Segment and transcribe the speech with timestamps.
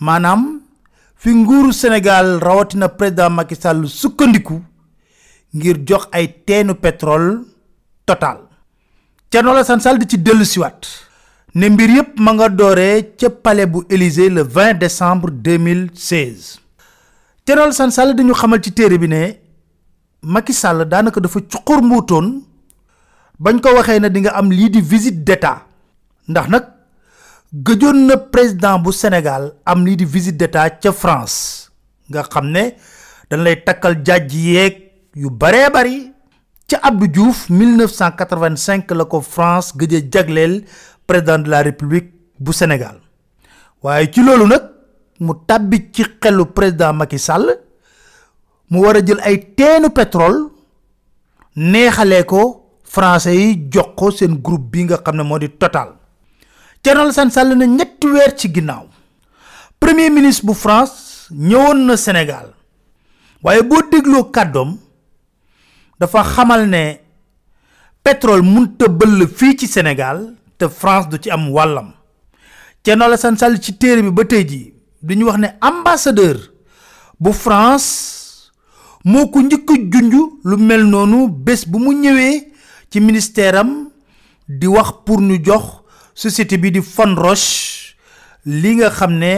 [0.00, 0.60] maanaam
[1.16, 4.60] fi nguuru Sénégal rawatina président Macky Sall sukkandiku
[5.54, 7.44] ngir jox ay teenu pétrole
[8.06, 8.38] total.
[9.30, 10.86] Thierno Alassane Sall di ci dellu siwaat
[11.54, 16.60] ne mbir yépp ma nga dooree ca palais bu Élysée le 20 décembre 2016
[17.44, 19.22] Thierno Alassane Sall dañu xamal ci téere bi ne
[20.22, 22.42] Macky Sall daanaka dafa cuqur mbuutoon
[23.40, 25.64] bañ ko waxee ne di nga am lii di visite d'état.
[26.28, 26.64] Ndax nag
[27.52, 31.70] gëjoon na président bu Sénégal am lii di visite d'état ca France.
[32.10, 32.74] nga xam ne
[33.30, 34.74] dañ lay takkal jàjj yeeg
[35.14, 36.12] yu baree bari.
[36.68, 40.64] ca Abdou Diouf 1985 la ko France gëj a jagleel
[41.06, 43.00] président de la République bu Sénégal.
[43.82, 44.62] waaye ci loolu nag
[45.20, 47.58] mu tàbbi ci xelu président Macky Sall.
[48.70, 50.50] mu war a jël ay teenu pétrole.
[51.56, 52.64] neexalee ko.
[52.84, 55.97] français yi jox ko seen groupe bi nga xam ne moo di Total
[56.82, 58.86] Thierno Alassane Sall na ñetti weer ci ginnaaw.
[59.78, 62.54] Premier ministre bu France ñëwoon na Sénégal.
[63.42, 64.78] Waaye boo dégloo kàddoom
[66.00, 67.00] dafa xamal ne
[68.02, 71.92] pétrole munta bëll fii ci Sénégal te France du ci am wàllam.
[72.82, 74.72] Thierno Alassane Sall ci téere bi ba tey jii
[75.02, 76.36] dañu wax ne ambassadeur
[77.20, 78.50] bu France
[79.04, 82.52] moo ko njëkk junj lu mel noonu bés bu mu ñëwee
[82.90, 83.90] ci ministère am
[84.48, 85.82] di wax pour ñu jox
[86.18, 87.94] société bi di Fonroche
[88.44, 89.32] li nga xam ne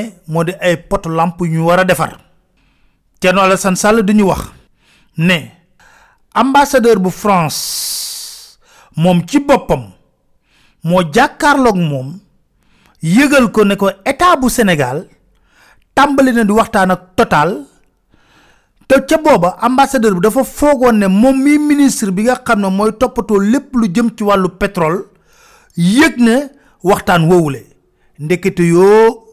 [0.60, 2.16] ay pot lampe yu ñu war a defar.
[3.20, 4.40] Thierno Alassane Sall duñu wax
[5.18, 5.52] ne
[6.34, 8.56] ambassadeur bu France
[8.96, 9.82] moom ci boppam
[10.84, 12.18] moo jàkkaarloog moom
[13.02, 15.04] yëgal ko ne ko état bu Sénégal
[15.94, 17.60] tàmbali na di waxtaan Total
[18.88, 22.68] te ca booba ambassadeur bi dafa foogoon ne moom mi ministre bi nga xam ne
[22.70, 25.04] mooy toppatoo lépp lu jëm ci wàllu pétrole
[25.76, 27.66] yëg ne waxtaan woowule
[28.18, 29.24] ndekete yoo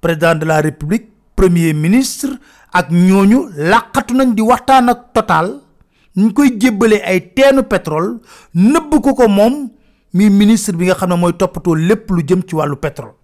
[0.00, 2.38] président de la république premier ministre
[2.72, 5.60] ak ñooñu làqatu nañ di waxtaan ak Total.
[6.16, 8.18] Ñu koy jébbalee ay teenu pétrole
[8.54, 9.70] nëbb ko ko moom
[10.14, 13.14] mi ministre bi nga xam ne mooy toppatoo lépp lu jëm ci wàllu pétrole.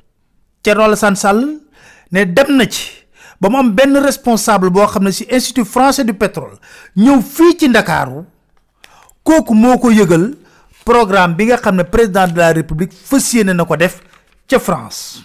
[0.62, 1.60] Thierno Alassane Sall
[2.10, 2.90] ne dem na ci
[3.40, 6.58] ba mu am benn responsable boo xam ne ci institut français du pétrole
[6.96, 8.24] ñëw fii ci ndakaaru.
[9.22, 10.34] Kooku moo ko yëgal
[10.90, 13.94] programme bi nga xam ne président de la république fas na ko def
[14.48, 15.22] ca France.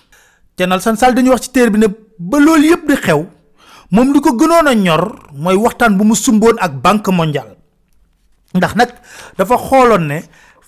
[0.55, 1.87] Thierno Alassane Sall dañuy wax ci téere bi ne
[2.19, 3.21] ba loolu yëpp di xew
[3.91, 5.03] moom li ko gënoon a ñor
[5.33, 7.57] mooy waxtaan bu mu sumboon ak banque mondiale.
[8.53, 8.89] Ndax nag
[9.37, 10.17] dafa xooloon ne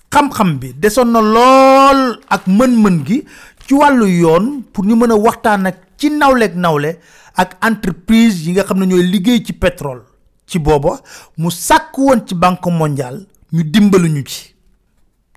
[0.09, 3.23] xam-xam bi desoon na lool ak mën-mën gi
[3.67, 6.97] ci wàllu yoon pour ñu mën a waxtaan ak ci nawleeg nawle
[7.37, 10.01] ak entreprise yi nga xam ne ñooy liggéey ci pétrole.
[10.47, 10.99] Ci booba
[11.37, 14.56] mu sàkk woon ci banque mondiale ñu dimbalu ñu ci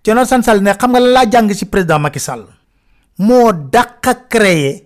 [0.03, 2.45] Thierno Alassane Sall ne xam nga la laa jàng ci président Macky Sall.
[3.19, 4.83] Moo dàq a créer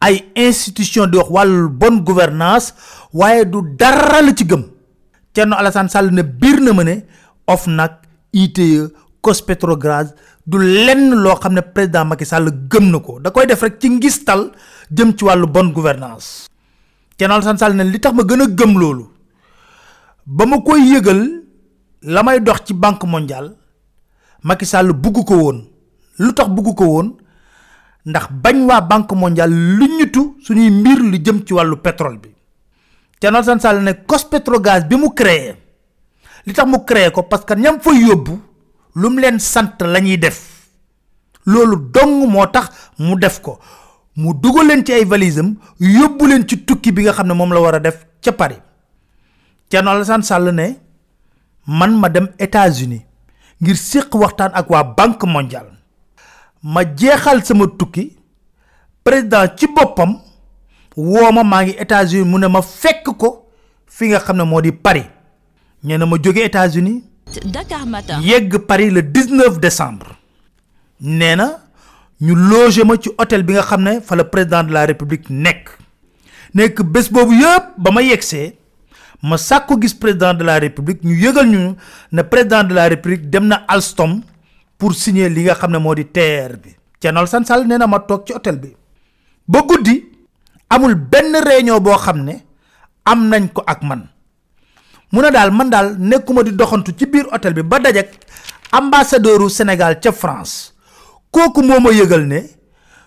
[0.00, 2.74] ay institution di wax wàllu bonne gouvernance
[3.12, 4.64] waaye du dara la ci gëm.
[5.32, 7.04] Thierno Alassane Sall ne biir na ma ne
[7.46, 8.90] OFNAC ITE
[9.22, 10.12] COS-Petrogaz
[10.46, 13.20] du lenn loo xam ne président Macky Sall gëm na ko.
[13.20, 14.50] Da koy def rek ci ngistal
[14.90, 16.48] jëm ci wàllu bonne gouvernance.
[17.16, 19.06] Thierno Alassane Sall ne li tax ma gën a gëm loolu
[20.26, 21.20] ba ma koy yëgal
[22.02, 23.54] la may dox ci banque mondiale
[24.46, 25.58] Macky Sall bugg ko woon.
[26.22, 26.46] Lu tax
[26.78, 27.08] ko woon?
[28.06, 32.28] Ndax bañ waa banque mondiale lu ñutu suñuy mbir lu jëm ci wàllu pétrole bi.
[33.18, 35.56] Thierno Alassane Sall ne COS-Petrogaz bi mu créé
[36.46, 38.38] li tax mu créé ko parce que ñam fa yóbbu
[38.94, 40.68] lu mu leen sant la ñuy def.
[41.44, 43.58] Loolu dong moo tax mu def ko.
[44.14, 47.52] Mu dugal leen ci ay valisam yóbbu leen ci tukki bi nga xam ne moom
[47.52, 48.60] la war a def ca Paris.
[49.68, 50.76] Thierno Alassane Sall ne
[51.66, 53.02] man ma dem États-Unis
[53.60, 55.70] ngir séq waxtaan ak waa banque mondiale.
[56.62, 58.16] Ma jeexal sama tukki.
[59.04, 60.18] Président ci boppam
[60.96, 63.48] woo ma maa ngi États-Unis mu ne ma fekk ko
[63.86, 65.06] fi nga xam ne moo di Paris.
[65.84, 67.04] Ñu ne ma jóge États-Unis
[67.44, 68.20] Dakar Matin.
[68.22, 70.16] yegg Paris le 19 décembre.
[71.00, 71.60] Nee na
[72.20, 75.30] ñu loger ma ci hôtel bi nga xam ne fa la président de la république
[75.30, 75.70] nekk.
[76.54, 78.56] Nekk bés boobu yëpp ba ma yegsee
[79.22, 81.58] ma sàkku président de la république ñu yëgal ñu
[82.24, 84.22] président de la république dem Alstom
[84.78, 86.74] pour signer li nga xam ne moo di bi.
[87.00, 88.74] Thierno Alassane Sall nee na ma toog ci hôtel bi.
[89.48, 90.04] Ba guddi
[90.70, 92.42] amul benn réunion boo xam ne
[93.04, 94.08] am nañ ko ak man.
[95.12, 97.54] Mu ne daal man daal nekkuma di doxantu ci biir hôtel
[99.48, 100.74] Sénégal ca France.
[101.30, 101.90] Kooku moo ma
[102.26, 102.55] ne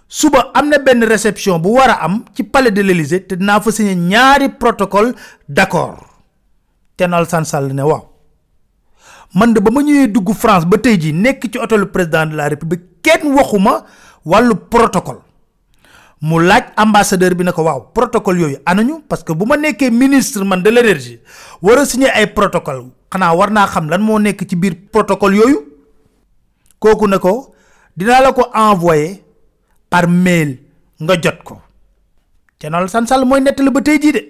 [0.09, 4.49] suba am na benn réception bu am palais de l'Élysée te dinaa fa signé ñaari
[4.49, 5.13] protocole
[5.47, 5.99] d'accord.
[6.97, 8.09] Thierno Alassane Sall ne waaw.
[9.35, 9.59] Man de
[10.33, 10.77] France ba
[11.85, 13.85] président de la République kenn waxuma
[14.25, 15.19] wàllu protocole.
[16.21, 19.45] Mu laaj ambassadeur bi ne waaw protocole anañu parce que bu
[19.91, 21.19] ministre man de l'énergie
[21.61, 22.89] war a signé ay protocole.
[23.11, 24.01] Xanaa xam lan
[24.49, 24.55] ci
[24.91, 25.37] protocole
[26.79, 29.23] ko envoyé
[29.89, 30.57] par mail
[31.01, 31.61] nga jot ko.
[32.59, 34.21] Thierno Alassane Sall mooy nettali ba tey jii de.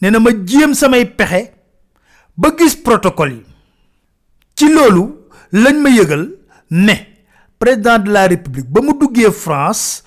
[0.00, 1.40] Nee na ma jéem samay pexe
[2.36, 3.38] ba gis protocole
[4.56, 5.04] ci loolu
[5.52, 6.24] lañ ma yëgal
[6.70, 6.94] ne
[7.58, 10.02] président de la république ba mu duggee France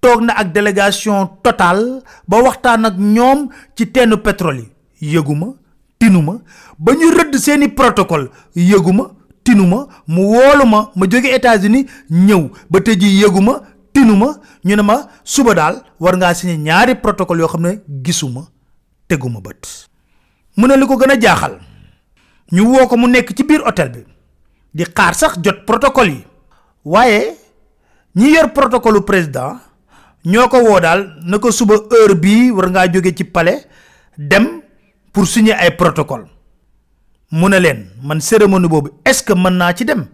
[0.00, 4.64] toog na ak délégation Total ba waxtaan ak ñoom ci teenu pétrole
[5.98, 6.34] tinuma
[6.78, 8.30] ba ñu rëdd seeni protocole.
[9.48, 12.50] Tinuma mu woolu ma jóge États-Unis ñëw.
[12.70, 13.24] Ba ji
[13.98, 14.28] tinuma
[14.64, 17.64] ñu ne ma suba daal war ngaa signé ñaari protocole yoo xam
[18.04, 18.42] gisuma
[19.08, 19.62] teguma bët.
[20.56, 21.54] Mu ne li ko gën a jaaxal
[22.54, 24.00] ñu woo ko mu nekk ci biir hôtel bi
[24.76, 26.24] di xaar sax jot protocole yi.
[26.84, 27.34] Waaye
[28.16, 29.58] ñi yor protocole président
[30.24, 33.66] ñoo ko woo daal na suba heure bii war ngaa jóge ci palais
[34.16, 34.46] dem
[35.12, 36.26] pour signer ay protocole.
[37.32, 40.06] Mu ne leen man cérémonie boobu est-ce que mën naa ci dem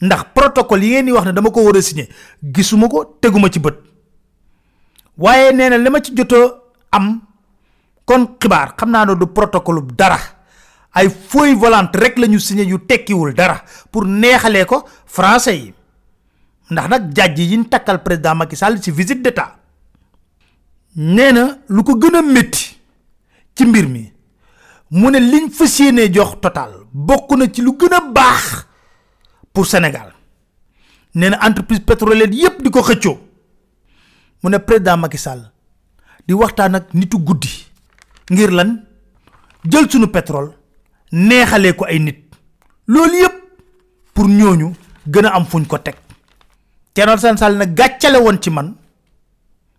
[0.00, 2.08] ndax protocole yi ngeen di wax ne dama ko war a signer
[2.42, 3.74] gisuma ko teguma ci bët.
[5.18, 6.12] Waaye nee na li ma ci
[6.90, 7.20] am
[8.04, 10.18] kon xibaar xam naa ne du protocole dara.
[10.92, 15.74] Ay feuille volante rek signé yu tekkiwul dara pour neexalee ko français yi.
[16.70, 19.56] Ndax nag jàjj yi ñu takkal président Macky Sall ci visite d'état.
[20.96, 22.76] Nee na lu ko gën a métti
[23.54, 24.12] ci mbir mi
[24.90, 25.92] mu ne liñ fas a
[29.56, 30.12] pour Sénégal.
[31.14, 33.16] Nee na entreprise pétrolière yépp di ko xëccoo.
[34.42, 35.50] Mu ne président Macky Sall
[36.28, 37.48] di waxtaan ak nitu guddi
[38.30, 38.70] ngir lan?
[39.64, 40.50] Jël sunu pétrole
[41.12, 42.18] neexalee ko ay nit.
[42.86, 43.36] Loolu yépp
[44.12, 44.74] pour ñooñu
[45.08, 45.94] gën am fuñ ko teg.
[46.92, 48.74] Thierno Alassane Sall nag gàccale woon ci man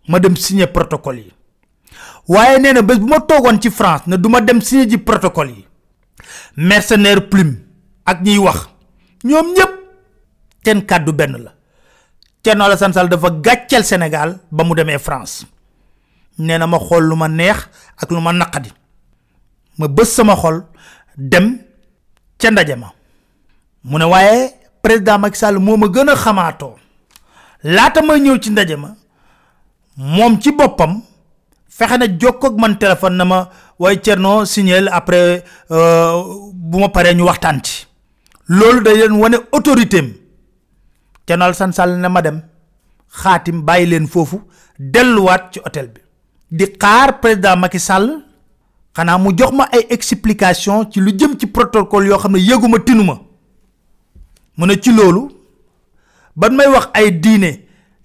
[0.08, 1.32] ma dem signer protocole yi.
[2.28, 5.64] Na bu ma toogoon ci France ne du ma dem signer ji protocole yi.
[6.56, 7.58] Mercenaire plume
[8.04, 8.77] ak ñiy wax
[9.24, 9.72] ñoom ñépp
[10.64, 11.52] seen kàddu benn la.
[12.42, 15.46] Thierno Alassane Sall dafa gàcceel Sénégal ba mu demee France.
[16.38, 18.70] Nee na ma xool lu ma neex ak lu ma naqadi.
[19.78, 20.62] Ma bës sama xol
[21.16, 21.58] dem
[22.38, 22.92] ca ndaje ma.
[23.84, 26.76] Mu ne waaye président Macky Sall moo ma gën a xamaatoo.
[27.64, 28.94] Laata may ñëw ci ndaje ma
[29.96, 31.02] moom ci boppam
[31.68, 37.14] fexe na jokkoo ak man téléphone na ma waaye Thierno signal après bu ma paree
[37.14, 37.87] ñu waxtaan ci.
[38.48, 40.12] Loolu day leen wane autorité am.
[41.26, 42.42] Thierno san Sall ne ma dem
[43.22, 44.40] xaatim bàyyi leen foofu
[44.78, 46.00] delluwaat ci hôtel bi.
[46.50, 48.22] Di xaar président Macky Sall
[48.96, 52.78] xanaa mu jox ma ay explication ci lu jëm ci protocole yoo xam ne yëguma
[52.80, 53.18] tinuma.
[54.56, 55.28] Mu ne ci loolu
[56.36, 57.50] ban may wax ay diine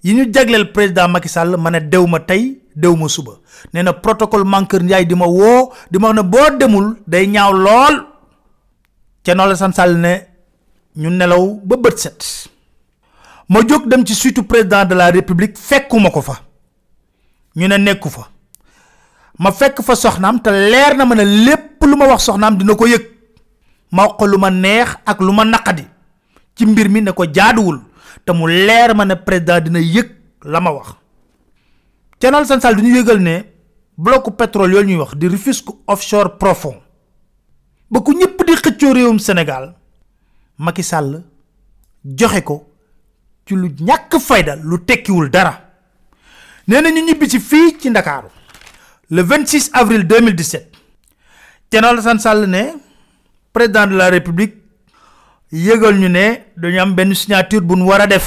[0.02, 3.32] yi ñu jagleel président Macky Sall ma ne dew ma tey dew ma suba.
[3.72, 7.26] Nee na protocole Mankeur Ndiaye di ma woo di ma wax ne boo demul day
[7.26, 7.96] ñaaw lool.
[9.22, 10.33] Thierno Alassane Sall ne
[10.96, 12.48] ñu nelaw ba bët set.
[13.48, 16.40] Ma jóg dem ci suitu président de la république fekkuma ko fa.
[17.56, 18.28] Ñu ne nekku fa.
[19.38, 22.74] Ma fekk fa soxnaam te leer na ma ne lépp lu ma wax soxnaam dina
[22.74, 23.04] ko yëg.
[23.90, 25.84] Ma wax ko lu ma neex ak lu ma naqadi.
[26.54, 27.80] Ci mbir mi ne ko jaaduwul
[28.24, 30.08] te mu leer ma président dina yëg
[30.44, 30.94] la ma wax.
[32.18, 33.42] Thierno Alassane Sall du ñu yëgal ne
[33.98, 36.76] blocu pétrole yooyu ñuy wax di Rufisque offshore profond.
[37.90, 39.74] Ba ku ñëpp di xëccoo réewum Sénégal
[40.58, 41.22] Macky Sall
[42.04, 42.56] joxe ko
[43.46, 45.60] ci lu ñàkk fayda lu tekkiwul dara.
[46.66, 48.28] Nee na ñu ñibbi ci fii ci Ndakaaru
[49.10, 50.70] le 26 avril 2017
[51.68, 52.62] Thierno Alassane Sall ne
[53.52, 54.54] président de la République
[55.52, 58.26] yëgal ñu ne dañu am benn signature bu nu war a def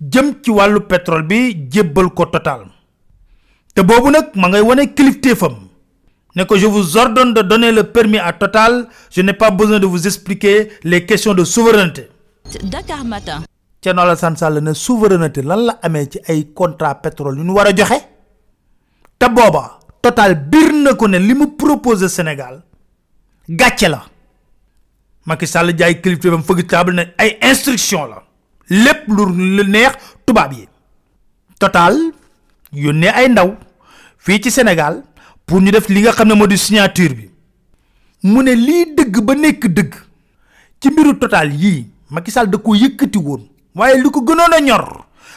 [0.00, 2.66] jëm ci wàllu pétrole bi jébbal ko total.
[3.74, 5.67] Te boobu nag ma ngay wane kilifteefam
[6.36, 9.78] ne ko je vous ordonne de donner le permis à Total je n'ai pas besoin
[9.78, 12.08] de vous expliquer les questions de souveraineté.
[12.62, 13.42] Dakar Matin.
[13.80, 17.66] Thierno Alassane Sall ne souveraineté lan la amee ci ay contrat pétrole yu ñu war
[17.66, 17.98] a joxe?
[19.18, 22.62] Te booba Total bir na ko ne li mu proposé Sénégal
[23.48, 24.02] gàcce la
[25.26, 28.22] Macky Sall jaay kilifteefam fëgg table ne ay instruction la
[28.70, 29.92] lépp lu neex
[30.26, 30.68] tubaab yi
[31.58, 31.96] Total
[32.72, 33.54] yónnee ay ndaw.
[34.18, 35.02] fii ci Sénégal
[35.48, 37.30] pour ñu def li nga xam ne moo di signature bi.
[38.24, 39.94] mu ne lii dëgg ba nekk dëgg.
[40.80, 43.48] ci mbiru total yii Macky Sall da ko yëkkati woon.
[43.74, 44.84] waaye li ko gënoon a ñor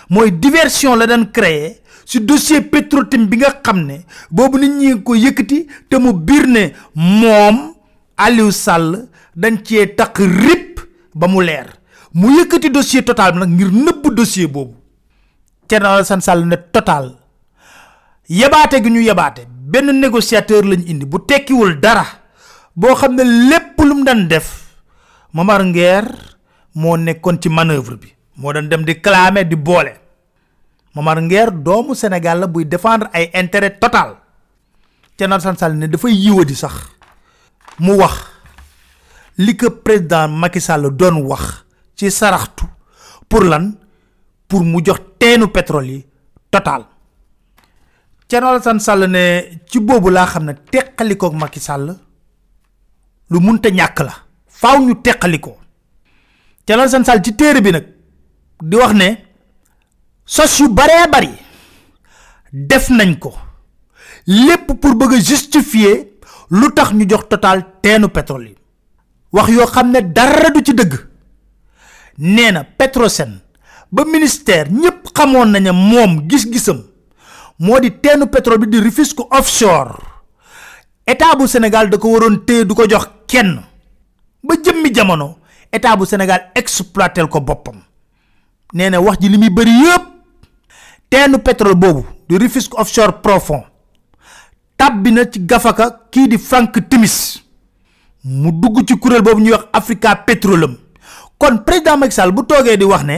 [0.09, 5.01] mooy diversion la daan créer si dossier Petrotim bi nga xam ne boobu nit ñi
[5.03, 7.73] ko yëkkati te mu biir ne moom
[8.17, 10.81] Aliou Sall dañ cee takk rip
[11.15, 11.67] ba mu leer.
[12.13, 14.75] mu yëkkati dossier total bi nag ngir nëbb dossier boobu.
[15.67, 17.15] Thierno Alassane Sall ne total.
[18.31, 19.41] yebaate gi ñu yebaate
[19.71, 22.05] benn négociateur lañ indi bu tekkiwul dara
[22.75, 24.47] boo xam ne lépp lu mu daan def
[25.33, 26.05] Momar Nguer
[26.75, 29.93] moo nekkoon ci manœuvre bi moo doon dem di clamer di boole.
[30.93, 34.17] Momar Nguer doomu Sénégal la buy défendre ay intérêt total.
[35.15, 36.73] Thierno Alassane Sall ne dafay yiwadi sax
[37.79, 38.13] mu wax
[39.37, 41.63] li ko président Macky Sall doon wax
[41.95, 42.65] ci saraxtu
[43.29, 43.71] pour lan?
[44.47, 46.05] Pour mu jox teenu pétrole yi
[46.51, 46.83] total
[48.31, 51.87] Thierno Alassane Sall ne ci boobu laa xam ne teqalikoog Macky Sall
[53.29, 54.13] lu munta ñàkk la.
[54.47, 55.57] Faaw ñu teqalikoo.
[56.65, 57.85] Thierno Alassane Sall ci téere bi nag
[58.63, 59.07] di wax ne
[60.25, 61.27] sos yu bari
[62.53, 63.33] def nañ ko.
[64.27, 66.13] Lépp pour bëgg justifier
[66.51, 68.55] lu ñu jox total teenu pétrole
[69.33, 70.93] wax yoo xam ne dara du ci dëgg.
[72.17, 73.41] Nee Petrosen
[73.91, 76.90] ba ministère ñëpp xamoon nañu moom gis-gisam
[77.59, 79.97] moo di teenu pétrole bi di Rufisque offshore.
[81.05, 83.61] État bu Sénégal da ko waroon téye du ko jox kenn.
[84.43, 85.37] Ba jëmmi jamono
[85.71, 87.81] état bu Sénégal exploitel ko boppam.
[88.73, 90.03] Nee wax ji li muy yëpp
[91.09, 93.63] teenu pétrole boobu di Rufisque offshore profond.
[94.77, 97.43] Tàbbi na ci gafaka kii di Frank Timis.
[98.23, 100.77] Mu dugg ci kuréel boobu ñuy wax Africa Petroleum.
[101.37, 103.17] Kon président Macky Sall bu toogee di wax ne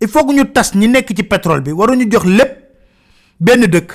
[0.00, 2.67] il faut que ñu tas ñi nekk ci pétrole bi waruñu jox lépp
[3.40, 3.90] benn dëkk.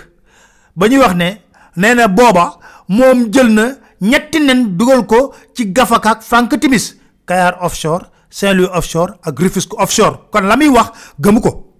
[0.76, 1.42] Ba ñuy wax ne
[1.76, 6.96] nee na booba moom jël na ñetti nen dugal ko ci gafaka ak Frank Timis.
[7.26, 10.28] Kayar offshore Saint-Louis offshore ak Rufisque offshore.
[10.32, 11.74] Kon la muy wax gëmu ko.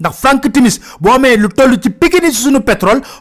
[0.00, 2.60] Ndax Frank Timis boo amee lu toll ci pikini ci suñu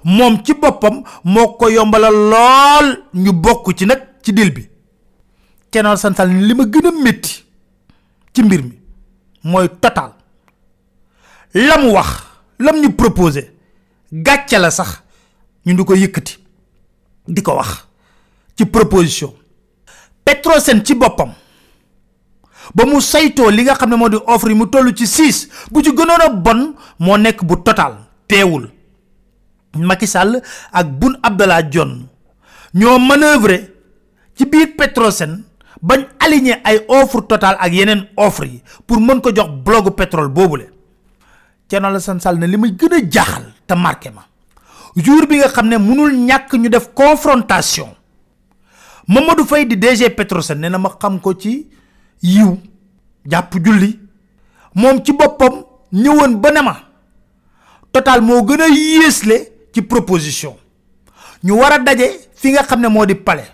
[0.03, 4.67] moom ci boppam moo ko yombalal lool ñu bokk ci nag ci dil bi.
[5.69, 7.43] Thierno Santal li ma gën a métti
[8.33, 8.77] ci mbir mi
[9.43, 10.11] mooy total.
[11.53, 12.32] La mu wax
[12.63, 13.51] lam ñu proposé
[14.11, 15.01] gàcce la sax
[15.65, 16.37] ñu ko yëkkati
[17.27, 17.87] di ko wax
[18.71, 19.33] proposition.
[20.23, 21.31] Petrosen ci boppam
[22.73, 25.83] ba mu saytoo li nga xam ne di offre yi mu toll ci six bu
[25.83, 27.97] ci gënoon a bon moo nekk bu total
[29.75, 30.39] Macky Sall
[30.71, 30.85] ak
[31.21, 32.07] Abdallah Dionne
[32.73, 33.67] ñoo manœuvrer
[34.37, 35.43] ci biir Petrosen
[35.81, 39.49] bañ aligné ay offre total ak yeneen offre yi pour mën ko jox
[39.91, 40.31] pétrole
[41.73, 44.21] Thierno Alassane Sall ne li may gën a jaaxal te marqué ma
[44.95, 45.77] jour bi nga ne
[46.27, 47.89] ñàkk ñu def confrontation
[49.07, 51.67] Mamadou Faye di DG Petrosen nee na ma xam ko ci
[52.21, 52.59] yiw
[53.25, 53.99] jàpp julli
[54.75, 56.51] moom ci boppam ñëwoon ba
[57.91, 58.67] total moo gën a
[59.73, 60.53] ci proposition
[61.43, 63.49] ñu war a daje fi nga ne di palais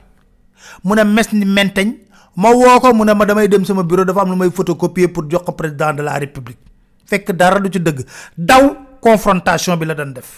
[0.84, 1.94] mu ne mes ni menteñ
[2.36, 5.46] ma woo ko ma damay dem sama bureau dafa am lu may photocopier pour jox
[5.56, 6.69] président de la république
[7.10, 8.06] fekk dara du ci dëgg.
[8.38, 8.64] Daw
[9.02, 10.30] confrontation bi la doon def.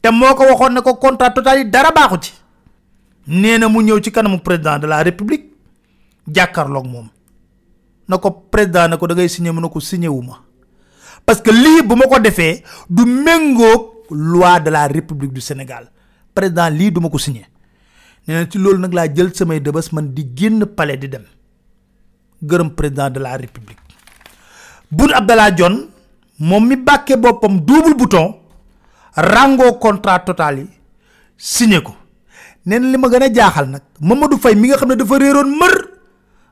[0.00, 2.32] Te moo ko waxoon ne ko contrat total yi dara baaxu ci.
[3.26, 5.50] Mu ñëw ci kanamu président de la république
[6.34, 7.08] jàkkaarloog moom.
[8.08, 10.40] Na ko président ne ko da ngay signé mu ne ko signé wu ma.
[11.26, 15.90] Parce que lii bu ma ko defee du méngoog loi de la république du Sénégal.
[16.34, 17.46] Président lii du ma ko signé.
[18.28, 21.24] Nee ci loolu nag laa jël samay dëbës man di génn palais di dem.
[22.42, 23.83] Gërëm président de la république
[24.94, 25.88] Boun Abdallah Dionne
[26.38, 28.34] moom mi bàkkee boppam double bouton
[29.16, 30.68] rango contrat total yi
[31.36, 31.94] signé ko.
[32.66, 35.50] Nee li ma gën a jaaxal nag Mamadou Faye mi nga xam ne dafa réeroon
[35.58, 35.74] mër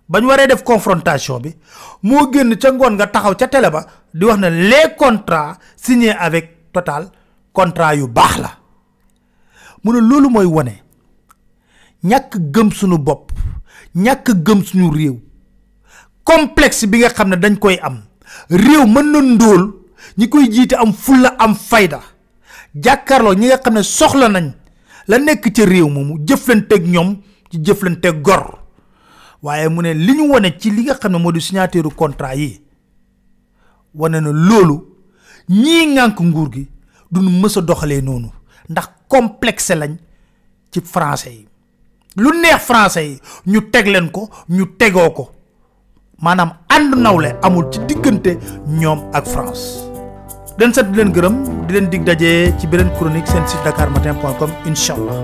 [0.08, 1.54] ba ñu waree def confrontation bi
[2.02, 6.10] moo génn ca ngoon nga taxaw ca télé ba di wax ne les contrats signés
[6.18, 7.10] avec total
[7.52, 8.50] contrat yu baax la.
[9.84, 10.82] Mu ne loolu mooy wane
[12.04, 13.32] ñàkk gëm suñu bopp
[13.94, 15.16] ñàkk gëm suñu réew
[16.24, 18.02] complexe bi nga xam ne dañ koy am
[18.50, 19.20] réew mën na
[20.18, 22.00] ñi koy jiite am fulla am fayda.
[22.74, 24.52] Jàkkaarloo ñi nga xam ne soxla nañ
[25.08, 27.16] la nekk ca réew moomu jëflanteeg ñoom
[27.50, 28.58] ci jëflanteeg gor.
[29.42, 32.36] Waaye mu ne li ñu wane ci li nga xam ne moo di signature contrat
[32.36, 32.60] yi
[33.94, 34.76] wane na loolu
[35.48, 36.68] ñii ŋànk nguur gi
[37.10, 38.30] duñu mës a doxalee noonu
[38.68, 39.96] ndax complexe lañ
[40.70, 41.46] ci français yi.
[42.16, 45.30] Lu neex français yi ñu teg leen ko ñu tegoo ko
[46.24, 48.32] maanaam ànd nawle amul ci diggante
[48.80, 49.64] ñoom ak France.
[50.56, 51.36] Di leen sant di leen gërëm
[51.66, 55.18] di leen dig daje ci beneen chronique seen site dakarmatin.com incha allah.